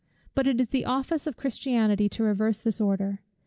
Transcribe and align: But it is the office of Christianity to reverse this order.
But 0.33 0.47
it 0.47 0.59
is 0.59 0.69
the 0.69 0.83
office 0.85 1.27
of 1.27 1.37
Christianity 1.37 2.09
to 2.09 2.23
reverse 2.23 2.63
this 2.63 2.81
order. 2.81 3.21